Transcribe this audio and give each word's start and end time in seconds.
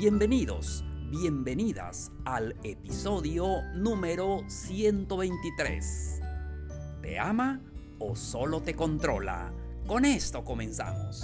Bienvenidos, 0.00 0.82
bienvenidas 1.10 2.10
al 2.24 2.56
episodio 2.62 3.60
número 3.74 4.40
123. 4.48 6.20
¿Te 7.02 7.18
ama 7.18 7.60
o 7.98 8.16
solo 8.16 8.62
te 8.62 8.74
controla? 8.74 9.52
Con 9.86 10.06
esto 10.06 10.42
comenzamos. 10.42 11.22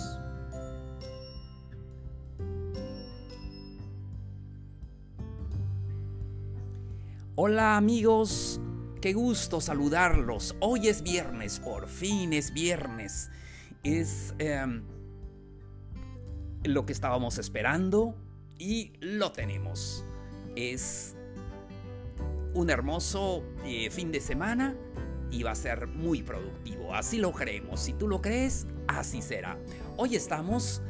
Hola 7.35 7.79
amigos, 7.79 8.61
qué 9.01 9.15
gusto 9.15 9.63
saludarlos. 9.63 10.55
Hoy 10.61 10.89
es 10.89 11.03
viernes, 11.03 11.61
por 11.61 11.89
fin 11.89 12.35
es 12.35 12.53
viernes. 12.53 13.31
Es 13.83 14.35
em, 14.39 14.83
lo 16.63 16.85
que 16.85 16.93
estábamos 16.93 17.39
esperando 17.39 18.15
y 18.59 18.93
lo 19.01 19.33
tenemos. 19.33 20.05
Es 20.55 21.15
un 22.55 22.71
hermoso 22.71 23.45
eh, 23.65 23.91
fin 23.91 24.11
de 24.11 24.21
semana 24.21 24.75
y 25.31 25.43
va 25.43 25.51
a 25.51 25.55
ser 25.55 25.87
muy 25.87 26.23
productivo. 26.23 26.95
Así 26.95 27.19
lo 27.19 27.33
creemos. 27.33 27.81
Si 27.81 27.93
tú 27.93 28.09
lo 28.09 28.21
crees, 28.21 28.67
así 28.89 29.23
será. 29.23 29.59
Hoy 29.97 30.17
estamos 30.17 30.83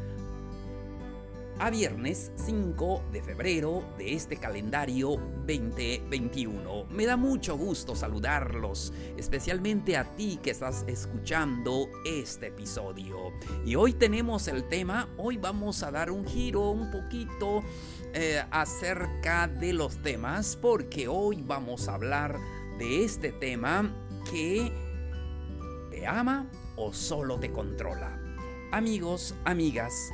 a 1.59 1.71
viernes 1.71 2.33
5 2.37 3.05
de 3.13 3.23
febrero 3.23 3.83
de 3.97 4.15
este 4.15 4.37
calendario 4.37 5.17
2021. 5.47 6.87
Me 6.91 7.07
da 7.07 7.17
mucho 7.17 7.57
gusto 7.57 7.95
saludarlos, 7.95 8.93
especialmente 9.17 9.97
a 9.97 10.05
ti 10.17 10.39
que 10.43 10.51
estás 10.51 10.85
escuchando 10.87 11.89
este 12.05 12.49
episodio. 12.49 13.33
Y 13.65 13.75
hoy 13.75 13.95
tenemos 13.95 14.49
el 14.49 14.69
tema, 14.69 15.09
hoy 15.17 15.39
vamos 15.39 15.83
a 15.83 15.91
dar 15.91 16.11
un 16.11 16.27
giro 16.27 16.71
un 16.71 16.91
poquito 16.91 17.63
eh, 18.13 18.43
acerca 18.51 19.49
de 19.49 19.73
los 19.73 20.03
temas, 20.03 20.57
porque 20.57 21.09
hoy 21.09 21.43
vamos 21.43 21.89
a 21.89 21.95
hablar 21.95 22.39
de 22.79 23.05
este 23.05 23.33
tema 23.33 23.91
que 24.31 24.71
te 25.91 26.07
ama 26.07 26.51
o 26.77 26.93
solo 26.93 27.41
te 27.41 27.51
controla. 27.51 28.21
Amigos, 28.73 29.35
amigas, 29.45 30.13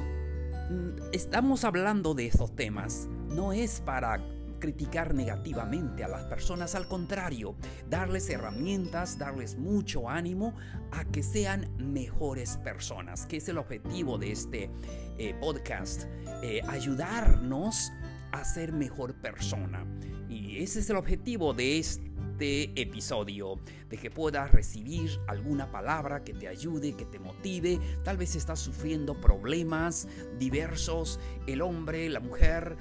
estamos 1.12 1.64
hablando 1.64 2.14
de 2.14 2.26
esos 2.26 2.54
temas. 2.54 3.08
No 3.28 3.52
es 3.52 3.80
para 3.80 4.20
criticar 4.62 5.12
negativamente 5.12 6.04
a 6.04 6.08
las 6.08 6.24
personas, 6.26 6.76
al 6.76 6.86
contrario, 6.86 7.56
darles 7.90 8.30
herramientas, 8.30 9.18
darles 9.18 9.58
mucho 9.58 10.08
ánimo 10.08 10.54
a 10.92 11.04
que 11.04 11.24
sean 11.24 11.68
mejores 11.78 12.58
personas, 12.58 13.26
que 13.26 13.38
es 13.38 13.48
el 13.48 13.58
objetivo 13.58 14.18
de 14.18 14.30
este 14.30 14.70
eh, 15.18 15.34
podcast, 15.40 16.04
eh, 16.44 16.60
ayudarnos 16.68 17.90
a 18.30 18.44
ser 18.44 18.72
mejor 18.72 19.14
persona. 19.20 19.84
Y 20.28 20.62
ese 20.62 20.78
es 20.78 20.88
el 20.90 20.96
objetivo 20.96 21.54
de 21.54 21.80
este 21.80 22.11
episodio, 22.42 23.58
de 23.88 23.96
que 23.96 24.10
puedas 24.10 24.50
recibir 24.52 25.10
alguna 25.26 25.70
palabra 25.70 26.24
que 26.24 26.34
te 26.34 26.48
ayude, 26.48 26.94
que 26.94 27.04
te 27.04 27.18
motive. 27.18 27.78
Tal 28.02 28.16
vez 28.16 28.36
estás 28.36 28.60
sufriendo 28.60 29.20
problemas 29.20 30.08
diversos, 30.38 31.20
el 31.46 31.62
hombre, 31.62 32.08
la 32.08 32.20
mujer 32.20 32.76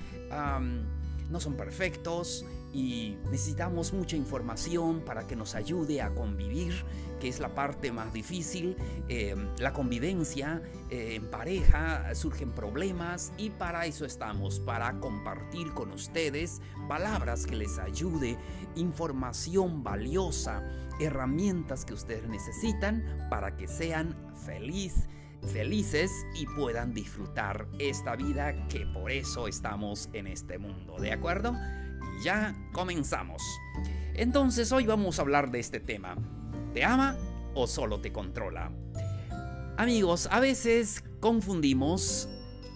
no 1.29 1.39
son 1.39 1.55
perfectos 1.55 2.45
y 2.73 3.17
necesitamos 3.31 3.94
mucha 3.94 4.16
información 4.16 5.01
para 5.05 5.27
que 5.27 5.35
nos 5.35 5.55
ayude 5.55 6.01
a 6.01 6.13
convivir, 6.13 6.73
que 7.22 7.30
es 7.30 7.40
la 7.40 7.56
parte 7.56 7.92
más 7.92 8.12
difícil. 8.12 8.76
Eh, 9.08 9.36
la 9.59 9.72
convivencia 9.72 10.62
eh, 10.90 11.16
en 11.16 11.30
pareja 11.30 12.14
surgen 12.16 12.52
problemas 12.52 13.32
y 13.38 13.52
para 13.52 13.86
eso 13.86 14.06
estamos, 14.06 14.59
para 14.59 15.00
compartir 15.00 15.72
con 15.74 15.92
ustedes 15.92 16.62
palabras 16.90 17.46
que 17.46 17.56
les 17.56 17.80
ayude, 17.80 18.38
información 18.76 19.84
valiosa, 19.84 20.64
herramientas 21.00 21.86
que 21.86 21.94
ustedes 21.94 22.28
necesitan 22.28 23.28
para 23.30 23.56
que 23.56 23.68
sean 23.68 24.16
felices 24.46 25.08
felices 25.53 26.12
y 26.36 26.46
puedan 26.46 26.94
disfrutar 26.94 27.68
esta 27.80 28.16
vida 28.16 28.68
que 28.68 28.86
por 28.86 29.09
eso 29.09 29.48
estamos 29.48 30.08
en 30.14 30.28
este 30.28 30.59
mundo, 30.59 31.00
¿de 31.00 31.12
acuerdo? 31.12 31.56
ya 32.22 32.56
comenzamos. 32.72 33.42
Entonces 34.14 34.72
hoy 34.72 34.86
vamos 34.86 35.20
a 35.20 35.24
hablar 35.24 35.52
de 35.52 35.59
este 35.59 35.80
tema. 35.80 36.16
¿Te 36.74 36.86
ama 36.86 37.18
o 37.54 37.68
solo 37.68 38.00
te 38.00 38.14
controla? 38.14 38.72
Amigos, 39.78 40.30
a 40.32 40.40
veces 40.40 41.04
confundimos 41.20 42.30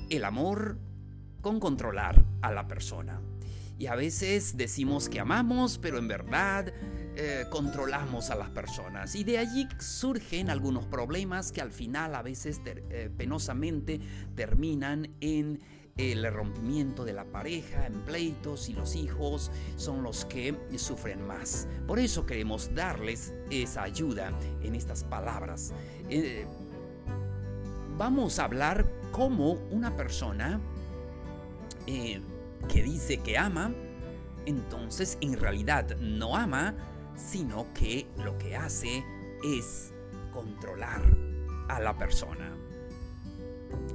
el 0.10 0.26
amor 0.26 0.78
con 1.42 1.60
controlar 1.60 2.26
a 2.42 2.52
la 2.52 2.68
persona. 2.68 3.22
Y 3.78 3.88
a 3.88 3.96
veces 3.96 4.58
decimos 4.58 5.08
que 5.08 5.20
amamos, 5.20 5.78
pero 5.78 5.98
en 5.98 6.08
verdad 6.08 6.74
eh, 7.16 7.46
controlamos 7.50 8.30
a 8.32 8.36
las 8.36 8.50
personas. 8.50 9.16
Y 9.16 9.24
de 9.24 9.38
allí 9.38 9.68
surgen 9.80 10.50
algunos 10.50 10.86
problemas 10.86 11.54
que 11.54 11.62
al 11.62 11.72
final 11.72 12.16
a 12.16 12.22
veces 12.22 12.62
eh, 12.66 13.10
penosamente 13.16 14.02
terminan 14.36 15.16
en 15.22 15.62
el 15.98 16.30
rompimiento 16.34 17.06
de 17.06 17.14
la 17.14 17.24
pareja, 17.24 17.88
en 17.88 18.02
pleitos 18.02 18.68
y 18.68 18.74
los 18.74 18.98
hijos 18.98 19.50
son 19.78 20.04
los 20.04 20.26
que 20.26 20.54
sufren 20.76 21.26
más. 21.26 21.70
Por 21.88 22.00
eso 22.00 22.26
queremos 22.26 22.76
darles 22.76 23.34
esa 23.50 23.84
ayuda 23.84 24.38
en 24.62 24.76
estas 24.76 25.06
palabras. 25.06 25.74
Eh, 26.10 26.46
vamos 27.98 28.40
a 28.40 28.44
hablar 28.44 28.92
como 29.14 29.54
una 29.72 29.96
persona 29.96 30.60
eh, 31.88 32.20
que 32.68 32.84
dice 32.84 33.20
que 33.20 33.38
ama, 33.38 33.74
entonces 34.46 35.18
en 35.22 35.40
realidad 35.40 35.96
no 36.00 36.36
ama, 36.36 36.76
sino 37.16 37.68
que 37.74 38.06
lo 38.18 38.38
que 38.38 38.58
hace 38.58 39.02
es 39.46 39.94
controlar 40.34 41.18
a 41.70 41.80
la 41.80 41.98
persona. 41.98 42.65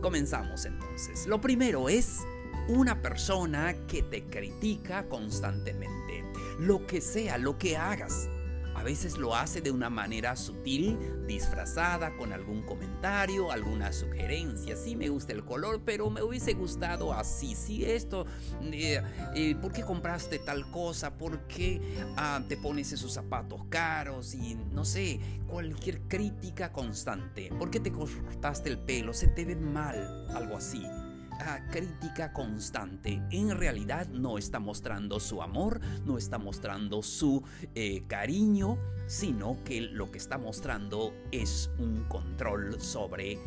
Comenzamos 0.01 0.65
entonces. 0.65 1.27
Lo 1.27 1.41
primero 1.41 1.89
es 1.89 2.21
una 2.69 3.03
persona 3.03 3.75
que 3.87 4.03
te 4.03 4.25
critica 4.25 5.09
constantemente. 5.09 6.25
Lo 6.59 6.87
que 6.87 7.01
sea, 7.01 7.39
lo 7.39 7.59
que 7.59 7.77
hagas. 7.77 8.29
A 8.75 8.83
veces 8.83 9.19
lo 9.19 9.35
hace 9.35 9.61
de 9.61 9.71
una 9.71 9.91
manera 9.91 10.37
sutil, 10.37 10.99
disfrazada 11.27 12.17
con 12.17 12.33
algún 12.33 12.63
comentario, 12.63 13.53
alguna 13.53 13.93
sugerencia. 13.93 14.77
Sí 14.77 14.97
me 14.97 15.09
gusta 15.09 15.33
el 15.33 15.45
color, 15.45 15.83
pero 15.85 16.11
me 16.11 16.23
hubiese 16.23 16.55
gustado 16.55 17.13
así. 17.13 17.55
Sí, 17.55 17.85
esto, 17.85 18.27
eh, 18.63 19.03
eh, 19.35 19.55
¿por 19.57 19.73
qué 19.73 19.83
compraste 19.83 20.39
tal 20.39 20.71
cosa? 20.71 21.17
¿Por 21.17 21.47
qué 21.47 21.81
ah, 22.17 22.43
te 22.49 22.57
pones 22.57 22.93
esos 22.93 23.13
zapatos 23.13 23.63
caros? 23.69 24.35
Y 24.35 24.55
no 24.73 24.85
sé, 24.85 25.21
cualquier 25.47 26.03
crítica 26.03 26.73
constante. 26.73 27.51
¿Por 27.59 27.71
qué 27.71 27.81
te 27.81 27.93
cortaste 27.93 28.71
el 28.71 28.79
pelo? 28.79 29.13
Se 29.13 29.29
te 29.29 29.45
ve 29.45 29.57
mal, 29.57 30.27
algo 30.35 30.57
así 30.57 30.87
crítica 31.71 32.33
constante. 32.33 33.23
En 33.31 33.57
realidad 33.57 34.09
no 34.09 34.39
está 34.39 34.59
mostrando 34.59 35.21
su 35.21 35.43
amor, 35.43 35.81
no 36.05 36.19
está 36.19 36.39
mostrando 36.39 37.03
su 37.03 37.43
eh, 37.75 38.05
cariño, 38.07 38.79
sino 39.07 39.57
que 39.65 39.81
lo 39.81 40.11
que 40.11 40.19
está 40.19 40.39
mostrando 40.39 41.13
es 41.31 41.71
un 41.79 42.05
control 42.05 42.81
sobre 42.81 43.39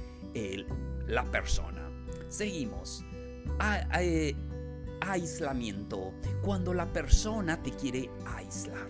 la 1.07 1.23
persona. 1.25 1.89
Seguimos. 2.29 3.05
Eh, 3.99 4.35
aislamiento. 5.01 6.13
Cuando 6.41 6.73
la 6.73 6.91
persona 6.91 7.61
te 7.61 7.71
quiere 7.71 8.09
aislar 8.25 8.87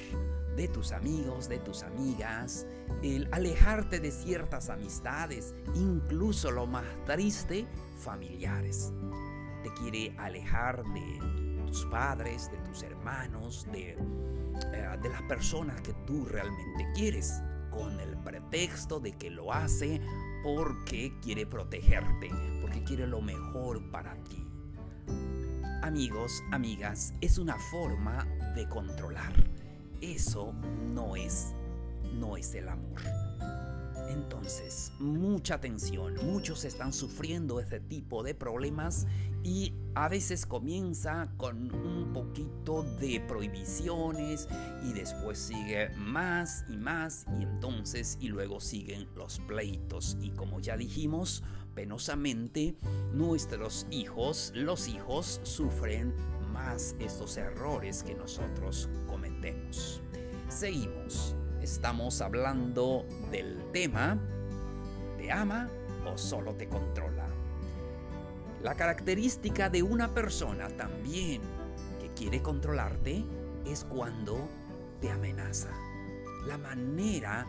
de 0.56 0.68
tus 0.68 0.92
amigos, 0.92 1.50
de 1.50 1.60
tus 1.60 1.84
amigas, 1.84 2.66
el 3.02 3.28
alejarte 3.32 4.00
de 4.00 4.12
ciertas 4.12 4.70
amistades, 4.70 5.56
incluso 5.74 6.52
lo 6.52 6.68
más 6.68 6.86
triste, 7.06 7.68
familiares. 7.98 8.94
Te 9.64 9.74
quiere 9.74 10.16
alejar 10.18 10.84
de 10.84 11.66
tus 11.66 11.86
padres, 11.86 12.52
de 12.52 12.58
tus 12.60 12.84
hermanos, 12.84 13.66
de, 13.72 13.92
eh, 13.92 14.98
de 15.02 15.10
las 15.10 15.22
personas 15.24 15.82
que 15.82 15.94
tú 16.06 16.26
realmente 16.26 16.88
quieres, 16.94 17.42
con 17.72 18.00
el 18.00 18.16
pretexto 18.18 19.00
de 19.00 19.14
que 19.14 19.32
lo 19.32 19.52
hace 19.52 20.00
porque 20.44 21.18
quiere 21.22 21.46
protegerte, 21.48 22.30
porque 22.62 22.84
quiere 22.84 23.08
lo 23.08 23.22
mejor 23.22 23.90
para 23.90 24.16
ti. 24.24 24.40
amigos, 25.82 26.42
amigas, 26.54 27.14
es 27.20 27.38
una 27.38 27.58
forma 27.60 28.26
de 28.56 28.70
controlar. 28.70 29.34
Eso 30.04 30.54
no 30.94 31.16
es, 31.16 31.54
no 32.14 32.36
es 32.36 32.54
el 32.56 32.68
amor. 32.68 33.00
Entonces, 34.10 34.92
mucha 35.00 35.56
atención, 35.56 36.16
muchos 36.26 36.66
están 36.66 36.92
sufriendo 36.92 37.62
ese 37.62 37.80
tipo 37.80 38.22
de 38.22 38.36
problemas 38.36 39.08
y 39.46 39.74
a 39.96 40.10
veces 40.10 40.46
comienza 40.46 41.32
con 41.38 41.74
un 41.74 42.12
poquito 42.12 42.84
de 43.00 43.22
prohibiciones 43.22 44.50
y 44.84 44.92
después 44.92 45.40
sigue 45.40 45.90
más 45.96 46.66
y 46.68 46.76
más 46.76 47.26
y 47.40 47.44
entonces 47.44 48.18
y 48.20 48.28
luego 48.28 48.60
siguen 48.60 49.08
los 49.16 49.40
pleitos 49.40 50.18
y 50.20 50.32
como 50.32 50.60
ya 50.60 50.76
dijimos, 50.76 51.44
penosamente 51.76 52.76
nuestros 53.14 53.88
hijos, 53.90 54.52
los 54.54 54.90
hijos 54.90 55.40
sufren 55.44 56.14
más 56.54 56.96
estos 57.00 57.36
errores 57.38 58.04
que 58.04 58.16
nosotros 58.16 58.90
cometemos. 59.08 60.02
Seguimos 60.48 61.36
estamos 61.64 62.20
hablando 62.20 63.06
del 63.32 63.72
tema 63.72 64.18
¿te 65.18 65.32
ama 65.32 65.70
o 66.06 66.18
solo 66.18 66.54
te 66.56 66.68
controla? 66.68 67.26
La 68.62 68.76
característica 68.76 69.70
de 69.70 69.82
una 69.82 70.14
persona 70.14 70.68
también 70.70 71.42
que 72.00 72.10
quiere 72.14 72.42
controlarte 72.42 73.24
es 73.66 73.86
cuando 73.86 74.50
te 75.00 75.10
amenaza. 75.10 75.70
La 76.46 76.58
manera 76.58 77.48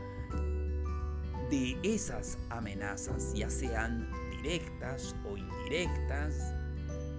de 1.51 1.77
esas 1.83 2.39
amenazas, 2.51 3.35
ya 3.35 3.51
sean 3.51 4.11
directas 4.31 5.15
o 5.25 5.37
indirectas, 5.37 6.55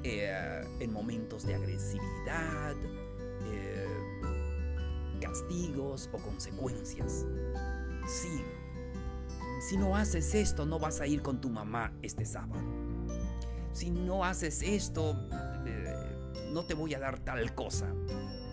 eh, 0.05 0.61
en 0.79 0.93
momentos 0.93 1.45
de 1.45 1.55
agresividad, 1.55 2.75
castigos 5.19 6.09
o 6.13 6.17
consecuencias. 6.17 7.25
Sí, 8.07 8.41
si 9.67 9.77
no 9.77 9.95
haces 9.95 10.35
esto, 10.35 10.65
no 10.65 10.77
vas 10.77 11.01
a 11.01 11.07
ir 11.07 11.23
con 11.23 11.41
tu 11.41 11.49
mamá 11.49 11.91
este 12.03 12.25
sábado. 12.25 12.61
Si 13.73 13.89
no 13.89 14.23
haces 14.23 14.61
esto, 14.61 15.17
eh, 15.65 16.49
no 16.51 16.65
te 16.65 16.75
voy 16.75 16.93
a 16.93 16.99
dar 16.99 17.19
tal 17.19 17.55
cosa. 17.55 17.91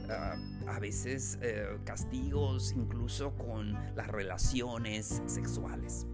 Ah, 0.08 0.37
a 0.66 0.78
veces 0.78 1.38
eh, 1.43 1.78
castigos 1.84 2.72
incluso 2.72 3.34
con 3.37 3.75
las 3.94 4.08
relaciones 4.08 5.22
sexuales. 5.26 6.06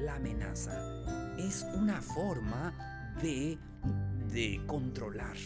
La 0.00 0.16
amenaza 0.16 0.80
es 1.36 1.66
una 1.74 2.00
forma 2.00 2.72
de, 3.20 3.58
de 4.32 4.60
controlar, 4.66 5.36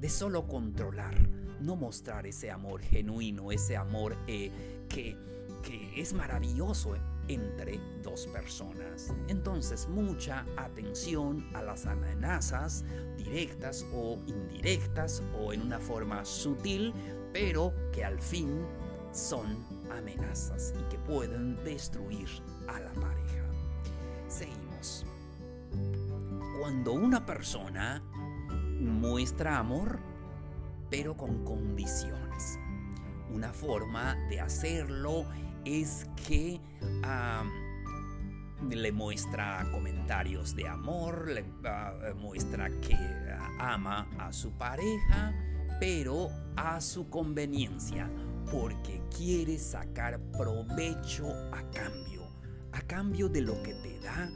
de 0.00 0.08
solo 0.08 0.46
controlar 0.46 1.14
no 1.60 1.76
mostrar 1.76 2.26
ese 2.26 2.50
amor 2.50 2.82
genuino, 2.82 3.50
ese 3.50 3.76
amor 3.76 4.16
eh, 4.26 4.50
que, 4.88 5.16
que 5.62 6.00
es 6.00 6.12
maravilloso 6.12 6.94
entre 7.28 7.80
dos 8.02 8.26
personas. 8.26 9.14
Entonces, 9.28 9.88
mucha 9.88 10.44
atención 10.56 11.48
a 11.54 11.62
las 11.62 11.86
amenazas 11.86 12.84
directas 13.16 13.86
o 13.94 14.18
indirectas 14.26 15.22
o 15.40 15.52
en 15.52 15.62
una 15.62 15.80
forma 15.80 16.24
sutil, 16.24 16.92
pero 17.32 17.72
que 17.92 18.04
al 18.04 18.20
fin 18.20 18.60
son 19.12 19.64
amenazas 19.90 20.74
y 20.78 20.88
que 20.90 20.98
pueden 20.98 21.56
destruir 21.64 22.28
a 22.68 22.80
la 22.80 22.92
pareja. 22.92 23.44
Seguimos. 24.28 25.06
Cuando 26.60 26.92
una 26.92 27.24
persona 27.24 28.02
muestra 28.84 29.58
amor, 29.58 29.98
pero 30.90 31.16
con 31.16 31.44
condiciones. 31.44 32.58
Una 33.32 33.52
forma 33.52 34.14
de 34.28 34.40
hacerlo 34.40 35.24
es 35.64 36.06
que 36.26 36.60
le 38.70 38.92
muestra 38.92 39.66
comentarios 39.72 40.54
de 40.54 40.68
amor, 40.68 41.28
le 41.28 41.44
ah, 41.64 41.92
muestra 42.16 42.70
que 42.80 42.96
ama 43.58 44.08
a 44.18 44.32
su 44.32 44.52
pareja, 44.52 45.34
pero 45.80 46.28
a 46.56 46.80
su 46.80 47.08
conveniencia, 47.08 48.10
porque 48.50 49.02
quiere 49.16 49.58
sacar 49.58 50.20
provecho 50.32 51.26
a 51.52 51.62
cambio. 51.70 52.22
A 52.72 52.80
cambio 52.82 53.28
de 53.28 53.40
lo 53.40 53.62
que 53.62 53.74
te 53.74 54.00
da, 54.00 54.30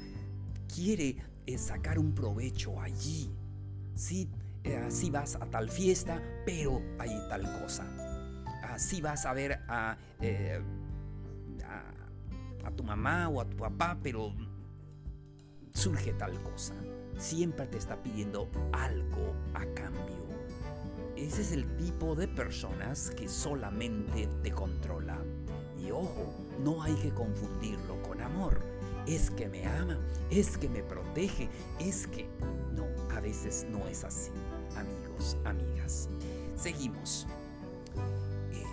quiere 0.73 1.17
eh, 1.47 1.59
sacar 1.59 1.99
un 1.99 2.15
provecho 2.15 2.81
allí. 2.81 3.31
Si 3.95 4.29
así 4.89 5.11
vas 5.11 5.37
a 5.37 5.47
tal 5.47 5.69
fiesta, 5.69 6.21
pero 6.45 6.83
hay 6.99 7.11
tal 7.29 7.43
cosa. 7.61 7.85
Así 8.63 9.01
vas 9.01 9.27
a 9.27 9.33
ver 9.33 9.61
eh, 10.21 10.61
a, 11.65 12.67
a, 12.67 12.71
tu 12.73 12.83
mamá 12.83 13.29
o 13.29 13.41
a 13.41 13.45
tu 13.45 13.57
papá, 13.57 13.99
pero 14.03 14.33
surge 15.75 16.13
tal 16.15 16.33
cosa. 16.43 16.75
Siempre 17.19 17.67
te 17.67 17.79
está 17.79 18.03
pidiendo 18.03 18.49
algo 18.73 19.35
a 19.55 19.65
cambio. 19.75 20.17
Ese 21.17 21.43
es 21.43 21.53
el 21.53 21.67
tipo 21.77 22.15
de 22.15 22.29
personas 22.29 23.11
que 23.11 23.29
solamente 23.29 24.29
te 24.43 24.53
controla. 24.53 25.19
Y 25.79 25.91
ojo, 25.91 26.33
no 26.63 26.83
hay 26.83 26.95
que 26.95 27.11
confundirlo 27.11 28.01
con 28.03 28.21
amor. 28.21 28.61
Es 29.07 29.31
que 29.31 29.49
me 29.49 29.67
ama, 29.67 29.99
es 30.31 30.57
que 30.59 30.69
me 30.69 30.83
protege, 30.83 31.49
es 31.81 32.07
que... 32.07 32.29
No, 32.75 32.85
a 33.15 33.21
veces 33.21 33.67
no 33.71 33.89
es 33.89 34.05
así 34.05 34.31
amigos, 35.19 35.37
amigas. 35.45 36.09
Seguimos. 36.57 37.27
Eh, 38.53 38.65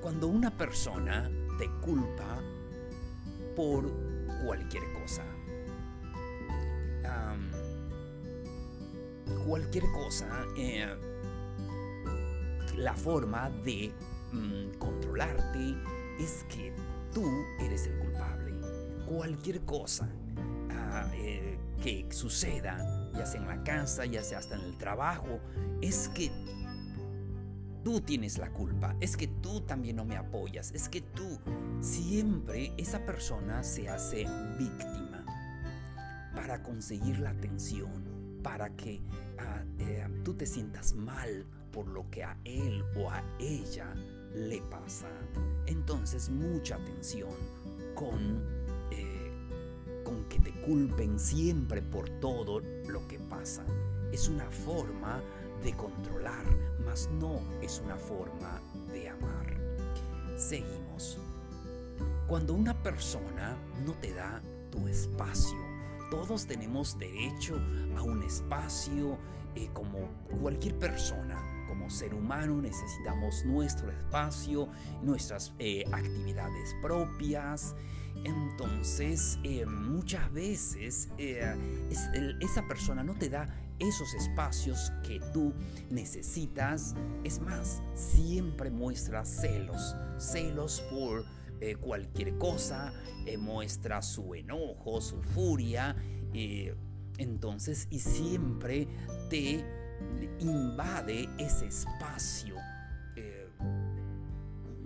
cuando 0.00 0.28
una 0.28 0.50
persona 0.50 1.30
te 1.58 1.68
culpa 1.80 2.42
por 3.56 3.90
cualquier 4.44 4.82
cosa, 4.92 5.24
cualquier 9.46 9.84
cosa, 9.90 10.28
eh, 10.56 10.86
la 12.76 12.94
forma 12.94 13.50
de 13.50 13.92
mm, 14.32 14.78
controlarte 14.78 15.76
es 16.20 16.44
que 16.48 16.72
tú 17.12 17.24
eres 17.60 17.86
el 17.86 17.98
culpable. 17.98 18.54
Cualquier 19.06 19.62
cosa 19.62 20.08
ah, 20.70 21.10
eh, 21.14 21.58
que 21.82 22.06
suceda 22.10 22.99
ya 23.14 23.26
sea 23.26 23.40
en 23.40 23.48
la 23.48 23.62
casa, 23.64 24.04
ya 24.06 24.22
sea 24.22 24.38
hasta 24.38 24.56
en 24.56 24.62
el 24.62 24.76
trabajo, 24.76 25.40
es 25.80 26.08
que 26.08 26.30
tú 27.84 28.00
tienes 28.00 28.38
la 28.38 28.50
culpa, 28.50 28.94
es 29.00 29.16
que 29.16 29.26
tú 29.26 29.62
también 29.62 29.96
no 29.96 30.04
me 30.04 30.16
apoyas, 30.16 30.72
es 30.72 30.88
que 30.88 31.00
tú 31.00 31.38
siempre 31.80 32.72
esa 32.76 33.04
persona 33.04 33.62
se 33.62 33.88
hace 33.88 34.26
víctima 34.58 35.24
para 36.34 36.62
conseguir 36.62 37.18
la 37.18 37.30
atención, 37.30 38.40
para 38.42 38.70
que 38.76 39.00
ah, 39.38 39.64
eh, 39.78 40.06
tú 40.24 40.34
te 40.34 40.46
sientas 40.46 40.94
mal 40.94 41.46
por 41.72 41.86
lo 41.86 42.08
que 42.10 42.24
a 42.24 42.36
él 42.44 42.84
o 42.96 43.10
a 43.10 43.22
ella 43.38 43.94
le 44.34 44.60
pasa. 44.62 45.08
Entonces 45.66 46.28
mucha 46.28 46.76
atención 46.76 47.30
con 47.94 48.59
que 50.28 50.38
te 50.38 50.52
culpen 50.62 51.18
siempre 51.18 51.82
por 51.82 52.08
todo 52.20 52.60
lo 52.60 53.06
que 53.08 53.18
pasa. 53.18 53.64
Es 54.12 54.28
una 54.28 54.50
forma 54.50 55.22
de 55.62 55.74
controlar, 55.74 56.44
mas 56.84 57.08
no 57.20 57.40
es 57.60 57.80
una 57.84 57.96
forma 57.96 58.60
de 58.92 59.08
amar. 59.08 59.56
Seguimos. 60.36 61.18
Cuando 62.26 62.54
una 62.54 62.80
persona 62.82 63.56
no 63.84 63.92
te 63.94 64.12
da 64.14 64.40
tu 64.70 64.86
espacio, 64.88 65.58
todos 66.10 66.46
tenemos 66.46 66.98
derecho 66.98 67.60
a 67.96 68.02
un 68.02 68.22
espacio 68.22 69.18
eh, 69.54 69.68
como 69.72 70.08
cualquier 70.40 70.78
persona. 70.78 71.59
Como 71.70 71.88
ser 71.88 72.14
humano 72.14 72.60
necesitamos 72.60 73.44
nuestro 73.44 73.92
espacio, 73.92 74.68
nuestras 75.04 75.54
eh, 75.60 75.84
actividades 75.92 76.74
propias. 76.82 77.76
Entonces, 78.24 79.38
eh, 79.44 79.64
muchas 79.66 80.32
veces 80.32 81.10
eh, 81.16 81.54
esa 82.40 82.66
persona 82.66 83.04
no 83.04 83.14
te 83.14 83.28
da 83.28 83.46
esos 83.78 84.14
espacios 84.14 84.92
que 85.04 85.20
tú 85.32 85.54
necesitas. 85.90 86.96
Es 87.22 87.40
más, 87.40 87.80
siempre 87.94 88.68
muestra 88.72 89.24
celos, 89.24 89.94
celos 90.18 90.82
por 90.90 91.24
cualquier 91.78 92.36
cosa, 92.36 92.92
muestra 93.38 94.02
su 94.02 94.34
enojo, 94.34 95.00
su 95.00 95.22
furia. 95.22 95.94
entonces, 97.16 97.86
y 97.90 98.00
siempre 98.00 98.88
te 99.28 99.79
invade 100.40 101.28
ese 101.38 101.66
espacio. 101.66 102.56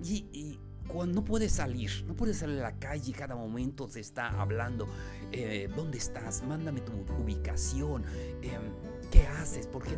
y 0.06 0.58
cuando 0.86 1.20
no 1.20 1.24
puedes 1.24 1.52
salir, 1.52 2.04
no 2.06 2.14
puedes 2.14 2.36
salir 2.36 2.58
a 2.58 2.70
la 2.70 2.78
calle, 2.78 3.10
cada 3.14 3.34
momento 3.34 3.88
te 3.88 4.00
está 4.00 4.28
hablando, 4.28 4.86
eh, 5.32 5.68
¿dónde 5.74 5.96
estás? 5.96 6.42
Mándame 6.42 6.82
tu 6.82 6.92
ubicación, 7.22 8.04
em, 8.42 8.60
¿qué 9.10 9.26
haces? 9.26 9.66
¿Por 9.66 9.82
qué 9.82 9.96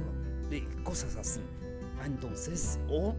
de 0.49 0.67
cosas 0.85 1.17
así. 1.17 1.41
Entonces, 2.05 2.79
o 2.89 3.15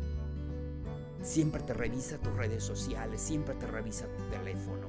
siempre 1.22 1.62
te 1.62 1.74
revisa 1.74 2.18
tus 2.18 2.34
redes 2.34 2.64
sociales, 2.64 3.22
siempre 3.22 3.56
te 3.56 3.68
revisa 3.68 4.06
tu 4.06 4.24
teléfono. 4.30 4.88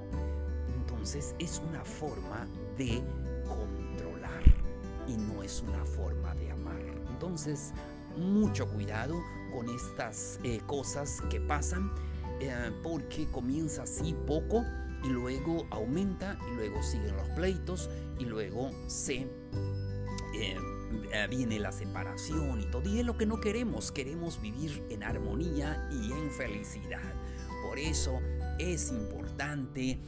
Entonces 0.79 1.35
es 1.39 1.61
una 1.69 1.85
forma 1.85 2.47
de 2.77 3.03
controlar 3.47 4.43
y 5.07 5.17
no 5.17 5.43
es 5.43 5.63
una 5.67 5.85
forma. 5.85 6.35
Entonces, 7.19 7.73
mucho 8.17 8.69
cuidado 8.69 9.21
con 9.53 9.69
estas 9.69 10.39
eh, 10.45 10.61
cosas 10.67 11.21
que 11.29 11.41
pasan 11.41 11.91
eh, 12.41 12.71
porque 12.81 13.27
comienza 13.27 13.83
así 13.83 14.15
poco 14.25 14.65
y 15.03 15.09
luego 15.09 15.67
aumenta 15.71 16.39
y 16.49 16.55
luego 16.55 16.81
siguen 16.81 17.17
los 17.17 17.29
pleitos 17.31 17.91
y 18.21 18.25
luego 18.25 18.71
se 18.87 19.27
eh, 20.37 20.57
viene 21.29 21.59
la 21.59 21.73
separación 21.73 22.61
y 22.61 22.67
todo. 22.67 22.89
Y 22.89 23.01
es 23.01 23.05
lo 23.05 23.19
que 23.19 23.27
no 23.27 23.41
queremos, 23.41 23.91
queremos 23.91 24.41
vivir 24.41 24.85
en 24.89 25.03
armonía 25.03 25.89
y 25.91 26.13
en 26.13 26.31
felicidad. 26.31 27.13
Por 27.69 27.81
eso 27.81 28.21
es 28.61 28.93
importante 28.93 29.99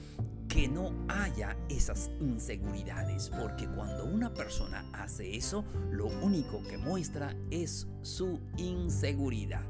que 0.50 0.66
no 0.66 0.92
haya 1.08 1.56
esas 1.68 2.10
inseguridades, 2.18 3.30
porque 3.30 3.68
cuando 3.68 4.04
una 4.04 4.34
persona 4.34 4.84
hace 4.92 5.36
eso, 5.36 5.64
lo 5.92 6.06
único 6.06 6.60
que 6.64 6.76
muestra 6.76 7.36
es 7.50 7.86
su 8.02 8.40
inseguridad 8.56 9.68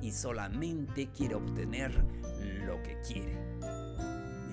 y 0.00 0.12
solamente 0.12 1.08
quiere 1.10 1.34
obtener 1.34 1.92
lo 2.64 2.80
que 2.84 3.00
quiere. 3.00 3.36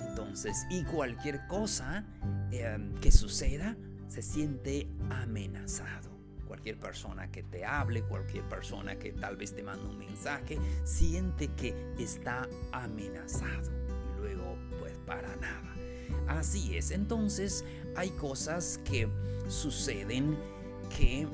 Entonces, 0.02 0.66
y 0.72 0.84
cualquier 0.86 1.46
cosa 1.46 2.04
em, 2.52 2.96
que 2.96 3.12
suceda, 3.12 3.78
se 4.08 4.24
siente 4.24 4.88
amenazado. 5.12 6.10
Cualquier 6.48 6.80
persona 6.80 7.32
que 7.32 7.44
te 7.44 7.64
hable, 7.64 8.02
cualquier 8.02 8.48
persona 8.50 8.98
que 8.98 9.12
tal 9.12 9.38
vez 9.38 9.56
te 9.56 9.62
mande 9.62 9.86
un 9.86 10.00
mensaje, 10.00 10.58
siente 10.84 11.50
que 11.50 11.94
está 12.00 12.48
amenazado 12.72 13.83
para 15.06 15.36
nada. 15.36 15.76
Así 16.28 16.78
es, 16.78 16.92
entonces 16.92 17.66
hay 17.96 18.10
cosas 18.12 18.80
que 18.86 19.10
suceden 19.48 20.38
que 20.96 21.28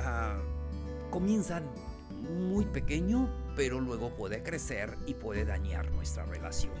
ah, 0.00 0.40
comienzan 1.10 1.64
muy 2.30 2.64
pequeño, 2.66 3.28
pero 3.56 3.80
luego 3.80 4.14
puede 4.16 4.42
crecer 4.42 4.96
y 5.06 5.14
puede 5.14 5.44
dañar 5.44 5.90
nuestra 5.92 6.24
relación. 6.24 6.72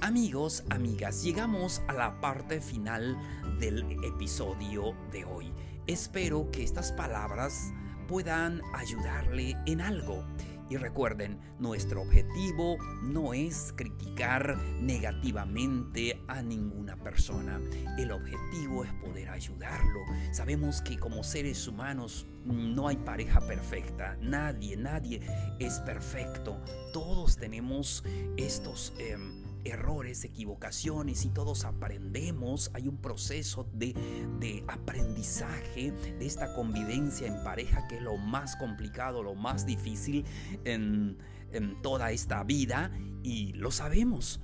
Amigos, 0.00 0.64
amigas, 0.70 1.22
llegamos 1.22 1.80
a 1.86 1.92
la 1.92 2.20
parte 2.20 2.60
final 2.60 3.16
del 3.60 3.82
episodio 4.04 4.94
de 5.12 5.24
hoy. 5.24 5.52
Espero 5.86 6.50
que 6.50 6.64
estas 6.64 6.92
palabras 6.92 7.72
puedan 8.08 8.60
ayudarle 8.74 9.56
en 9.66 9.80
algo. 9.80 10.24
Y 10.68 10.76
recuerden, 10.76 11.38
nuestro 11.58 12.02
objetivo 12.02 12.78
no 13.02 13.34
es 13.34 13.72
criticar 13.76 14.56
negativamente 14.80 16.22
a 16.28 16.42
ninguna 16.42 16.96
persona. 16.96 17.60
El 17.98 18.12
objetivo 18.12 18.84
es 18.84 18.92
poder 18.94 19.28
ayudarlo. 19.28 20.00
Sabemos 20.32 20.80
que 20.82 20.98
como 20.98 21.22
seres 21.24 21.66
humanos 21.68 22.26
no 22.44 22.88
hay 22.88 22.96
pareja 22.96 23.40
perfecta. 23.40 24.16
Nadie, 24.20 24.76
nadie 24.76 25.20
es 25.58 25.80
perfecto. 25.80 26.58
Todos 26.92 27.36
tenemos 27.36 28.02
estos... 28.36 28.94
Em, 28.98 29.41
errores, 29.64 30.24
equivocaciones 30.24 31.24
y 31.24 31.30
todos 31.30 31.64
aprendemos. 31.64 32.70
Hay 32.74 32.88
un 32.88 32.96
proceso 32.98 33.68
de, 33.72 34.64
aprendizaje 34.68 35.92
de 35.92 36.26
esta 36.26 36.54
convivencia 36.54 37.26
en 37.26 37.42
pareja 37.44 37.86
que 37.88 37.96
es 37.96 38.02
lo 38.02 38.16
más 38.16 38.56
complicado, 38.56 39.22
lo 39.22 39.34
más 39.34 39.66
difícil 39.66 40.24
en, 40.64 41.18
en 41.52 41.80
toda 41.82 42.10
esta 42.12 42.42
vida 42.44 42.90
y 43.22 43.52
lo 43.54 43.70
sabemos. 43.70 44.40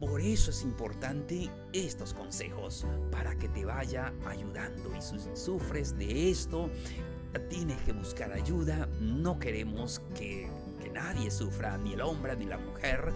Por 0.00 0.22
eso 0.22 0.50
es 0.50 0.62
importante 0.62 1.50
estos 1.74 2.14
consejos, 2.14 2.86
para 3.12 3.36
que 3.36 3.50
te 3.50 3.66
vaya 3.66 4.14
ayudando. 4.26 4.96
Y 4.96 5.02
si 5.02 5.18
sufres 5.34 5.94
de 5.98 6.30
esto, 6.30 6.70
tienes 7.50 7.76
que 7.82 7.92
buscar 7.92 8.32
ayuda. 8.32 8.88
No 8.98 9.38
queremos 9.38 10.00
que, 10.14 10.48
nadie 10.94 11.30
sufra, 11.30 11.76
ni 11.76 11.92
el 11.92 12.00
hombre 12.00 12.34
ni 12.34 12.46
la 12.46 12.56
mujer 12.56 13.12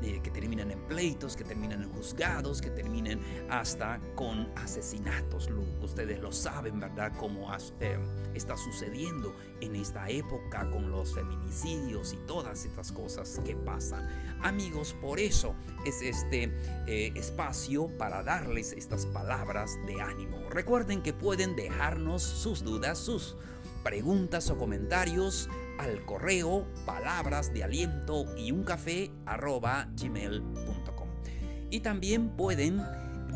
que 0.00 0.30
terminan 0.30 0.70
en 0.70 0.80
pleitos, 0.86 1.36
que 1.36 1.44
terminan 1.44 1.82
en 1.82 1.92
juzgados, 1.92 2.60
que 2.60 2.70
terminen 2.70 3.20
hasta 3.50 4.00
con 4.14 4.50
asesinatos. 4.56 5.48
Ustedes 5.82 6.20
lo 6.20 6.32
saben, 6.32 6.78
¿verdad? 6.78 7.12
Cómo 7.18 7.50
eh, 7.80 7.98
está 8.34 8.56
sucediendo 8.56 9.34
en 9.60 9.74
esta 9.76 10.08
época 10.08 10.68
con 10.70 10.90
los 10.90 11.14
feminicidios 11.14 12.12
y 12.12 12.16
todas 12.26 12.64
estas 12.64 12.92
cosas 12.92 13.40
que 13.44 13.56
pasan. 13.56 14.08
Amigos, 14.40 14.94
por 15.00 15.18
eso 15.18 15.54
es 15.84 16.00
este 16.00 16.52
eh, 16.86 17.12
espacio 17.16 17.88
para 17.98 18.22
darles 18.22 18.72
estas 18.72 19.06
palabras 19.06 19.78
de 19.86 20.00
ánimo. 20.00 20.38
Recuerden 20.50 21.02
que 21.02 21.12
pueden 21.12 21.56
dejarnos 21.56 22.22
sus 22.22 22.62
dudas, 22.62 22.98
sus 22.98 23.36
preguntas 23.88 24.50
o 24.50 24.58
comentarios 24.58 25.48
al 25.78 26.04
correo 26.04 26.66
palabras 26.84 27.50
y 28.36 28.52
un 28.52 28.62
café. 28.62 29.10
Y 31.70 31.80
también 31.80 32.36
pueden 32.36 32.82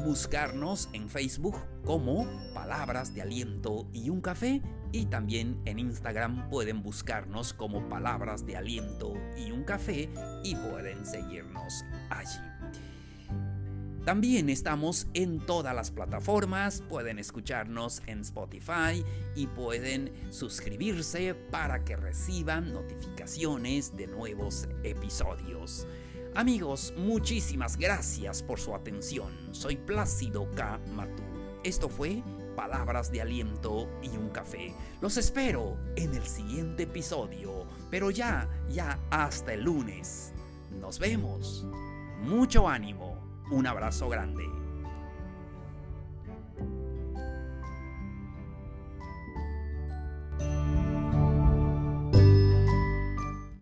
buscarnos 0.04 0.90
en 0.92 1.08
Facebook 1.08 1.56
como 1.86 2.26
Palabras 2.52 3.14
de 3.14 3.22
Aliento 3.22 3.88
y 3.94 4.10
un 4.10 4.20
Café 4.20 4.60
y 4.92 5.06
también 5.06 5.58
en 5.64 5.78
Instagram 5.78 6.50
pueden 6.50 6.82
buscarnos 6.82 7.54
como 7.54 7.88
Palabras 7.88 8.44
de 8.44 8.56
Aliento 8.56 9.14
y 9.38 9.52
un 9.52 9.64
Café 9.64 10.10
y 10.44 10.54
pueden 10.54 11.06
seguirnos 11.06 11.82
allí. 12.10 12.51
También 14.04 14.50
estamos 14.50 15.06
en 15.14 15.38
todas 15.38 15.76
las 15.76 15.92
plataformas, 15.92 16.82
pueden 16.88 17.20
escucharnos 17.20 18.02
en 18.06 18.22
Spotify 18.22 19.04
y 19.36 19.46
pueden 19.46 20.12
suscribirse 20.32 21.34
para 21.34 21.84
que 21.84 21.94
reciban 21.94 22.72
notificaciones 22.72 23.96
de 23.96 24.08
nuevos 24.08 24.68
episodios. 24.82 25.86
Amigos, 26.34 26.92
muchísimas 26.96 27.76
gracias 27.76 28.42
por 28.42 28.58
su 28.58 28.74
atención. 28.74 29.30
Soy 29.52 29.76
Plácido 29.76 30.50
K. 30.50 30.80
Matú. 30.96 31.22
Esto 31.62 31.88
fue 31.88 32.24
Palabras 32.56 33.12
de 33.12 33.20
Aliento 33.20 33.88
y 34.02 34.08
un 34.16 34.30
Café. 34.30 34.74
Los 35.00 35.16
espero 35.16 35.78
en 35.94 36.12
el 36.14 36.26
siguiente 36.26 36.84
episodio, 36.84 37.68
pero 37.88 38.10
ya, 38.10 38.48
ya 38.68 38.98
hasta 39.10 39.54
el 39.54 39.62
lunes. 39.62 40.32
Nos 40.80 40.98
vemos. 40.98 41.64
Mucho 42.20 42.68
ánimo. 42.68 43.21
Un 43.50 43.66
abrazo 43.66 44.08
grande. 44.08 44.61